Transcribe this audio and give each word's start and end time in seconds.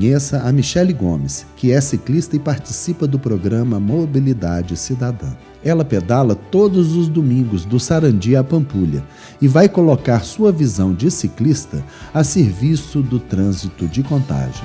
Conheça 0.00 0.38
a 0.44 0.50
Michele 0.50 0.94
Gomes, 0.94 1.44
que 1.54 1.72
é 1.72 1.78
ciclista 1.78 2.34
e 2.34 2.38
participa 2.38 3.06
do 3.06 3.18
programa 3.18 3.78
Mobilidade 3.78 4.74
Cidadã. 4.74 5.28
Ela 5.62 5.84
pedala 5.84 6.34
todos 6.34 6.96
os 6.96 7.06
domingos 7.06 7.66
do 7.66 7.78
Sarandi 7.78 8.34
à 8.34 8.42
Pampulha 8.42 9.04
e 9.42 9.46
vai 9.46 9.68
colocar 9.68 10.24
sua 10.24 10.50
visão 10.50 10.94
de 10.94 11.10
ciclista 11.10 11.84
a 12.14 12.24
serviço 12.24 13.02
do 13.02 13.20
trânsito 13.20 13.86
de 13.86 14.02
contagem. 14.02 14.64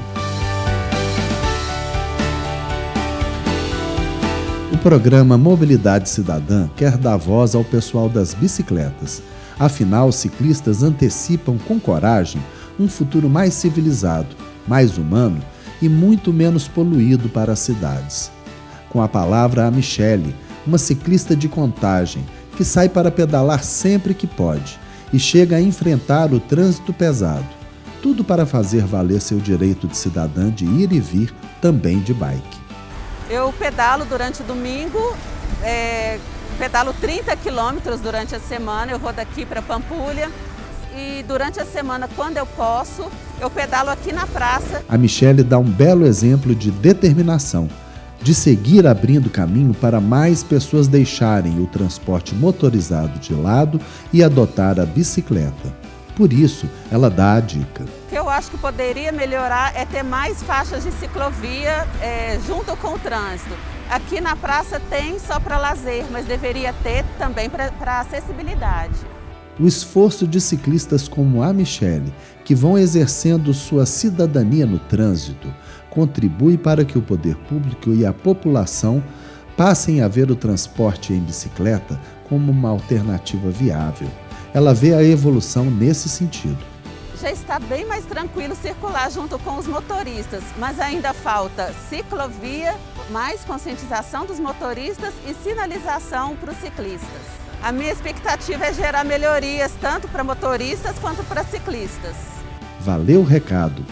O 4.72 4.77
programa 4.77 5.38
Mobilidade 5.38 6.08
Cidadã 6.08 6.70
quer 6.77 6.95
dar 6.95 7.17
voz 7.17 7.55
ao 7.55 7.63
pessoal 7.66 8.08
das 8.08 8.34
bicicletas. 8.34 9.22
Afinal, 9.59 10.13
ciclistas 10.13 10.81
antecipam 10.81 11.58
com 11.58 11.77
coragem 11.77 12.41
um 12.80 12.88
futuro 12.88 13.30
mais 13.30 13.54
civilizado, 13.54 14.45
mais 14.68 14.98
humano 14.98 15.42
e 15.82 15.90
muito 15.90 16.32
menos 16.32 16.68
poluído 16.68 17.30
para 17.30 17.54
as 17.54 17.60
cidades. 17.60 18.32
Com 18.90 19.02
a 19.02 19.08
palavra 19.08 19.66
a 19.66 19.72
Michele, 19.72 20.36
uma 20.66 20.78
ciclista 20.78 21.36
de 21.36 21.48
contagem 21.48 22.26
que 22.55 22.64
sai 22.64 22.90
para 22.90 23.12
pedalar 23.12 23.64
sempre 23.64 24.14
que 24.14 24.26
pode 24.26 24.80
e 25.12 25.20
chega 25.20 25.58
a 25.58 25.62
enfrentar 25.62 26.34
o 26.34 26.40
trânsito 26.40 26.94
pesado. 26.94 27.46
Tudo 28.02 28.24
para 28.24 28.46
fazer 28.46 28.86
valer 28.86 29.20
seu 29.20 29.40
direito 29.40 29.88
de 29.88 29.98
cidadã 29.98 30.50
de 30.50 30.66
ir 30.66 30.91
e 30.91 31.00
vir 31.00 31.34
também 31.62 32.00
de 32.00 32.13
bike. 32.13 32.60
Eu 33.30 33.52
pedalo 33.54 34.05
durante 34.05 34.41
o 34.41 34.46
domingo, 34.46 35.16
é, 35.63 36.20
pedalo 36.60 36.94
30 36.94 37.36
quilômetros 37.38 38.00
durante 38.00 38.36
a 38.36 38.40
semana, 38.40 38.91
eu 38.91 39.00
vou 39.00 39.12
daqui 39.12 39.46
para 39.46 39.62
Pampulha 39.62 40.30
e 40.96 41.24
durante 41.27 41.60
a 41.60 41.66
semana, 41.66 42.07
quando 42.16 42.38
eu 42.38 42.46
posso, 42.46 43.12
eu 43.40 43.50
pedalo 43.50 43.90
aqui 43.90 44.12
na 44.12 44.26
praça. 44.28 44.84
A 44.88 44.98
Michelle 44.98 45.44
dá 45.44 45.58
um 45.58 45.64
belo 45.64 46.05
exemplo 46.05 46.55
de 46.55 46.72
determinação, 46.72 47.70
de 48.22 48.34
seguir 48.34 48.88
abrindo 48.88 49.30
caminho 49.30 49.74
para 49.74 50.02
mais 50.02 50.44
pessoas 50.44 50.88
deixarem 50.88 51.60
o 51.60 51.68
transporte 51.68 52.34
motorizado 52.34 53.20
de 53.20 53.34
lado 53.34 53.80
e 54.12 54.24
adotar 54.24 54.80
a 54.80 54.86
bicicleta. 54.86 55.86
Por 56.16 56.32
isso, 56.32 56.70
ela 56.90 57.10
dá 57.10 57.34
a 57.34 57.40
dica. 57.41 57.84
O 57.84 58.10
que 58.10 58.16
eu 58.16 58.30
acho 58.30 58.50
que 58.50 58.58
poderia 58.58 59.12
melhorar 59.12 59.76
é 59.76 59.86
ter 59.86 60.02
mais 60.02 60.41
faixas 60.41 60.84
de 60.84 60.91
ciclovia 60.94 61.86
é, 62.02 62.40
junto 62.48 62.76
com 62.78 62.94
o 62.94 63.00
trânsito. 63.00 63.54
Aqui 63.90 64.22
na 64.22 64.36
praça 64.36 64.80
tem 64.90 65.19
só 65.19 65.40
para 65.40 65.58
lazer, 65.58 66.06
mas 66.09 66.25
deveria 66.25 66.74
ter 66.81 67.03
também 67.19 67.50
para 67.50 68.00
acessibilidade. 68.00 68.96
O 69.59 69.67
esforço 69.67 70.28
de 70.28 70.41
ciclistas 70.41 71.07
como 71.07 71.41
a 71.41 71.53
Michele, 71.53 72.13
que 72.44 72.53
vão 72.53 72.78
exercendo 72.78 73.53
sua 73.53 73.85
cidadania 73.85 74.66
no 74.66 74.79
trânsito, 74.79 75.53
contribui 75.89 76.57
para 76.57 76.84
que 76.84 76.97
o 76.97 77.01
poder 77.01 77.35
público 77.35 77.94
e 77.94 78.06
a 78.06 78.11
população 78.11 79.03
passem 79.56 80.01
a 80.01 80.07
ver 80.07 80.29
o 80.29 80.35
transporte 80.35 81.13
em 81.13 81.19
bicicleta 81.19 82.00
como 82.28 82.51
uma 82.51 82.69
alternativa 82.69 83.50
viável 83.50 84.09
ela 84.56 84.73
vê 84.73 84.94
a 84.94 85.03
evolução 85.03 85.66
nesse 85.66 86.07
sentido. 86.07 86.57
Já 87.19 87.29
está 87.29 87.59
bem 87.59 87.83
mais 87.83 88.06
tranquilo 88.06 88.56
circular 88.56 89.11
junto 89.11 89.38
com 89.39 89.57
os 89.57 89.67
motoristas, 89.67 90.41
mas 90.57 90.79
ainda 90.79 91.13
falta 91.13 91.73
ciclovia, 91.89 92.73
mais 93.09 93.44
conscientização 93.44 94.25
dos 94.25 94.39
motoristas 94.39 95.13
e 95.28 95.33
sinalização 95.33 96.38
para 96.38 96.53
os 96.53 96.57
ciclistas. 96.57 97.44
A 97.66 97.72
minha 97.72 97.91
expectativa 97.91 98.63
é 98.63 98.72
gerar 98.72 99.03
melhorias 99.03 99.72
tanto 99.81 100.08
para 100.08 100.24
motoristas 100.24 101.00
quanto 101.00 101.24
para 101.24 101.44
ciclistas. 101.44 102.16
Valeu 102.80 103.22
o 103.22 103.24
recado! 103.24 103.84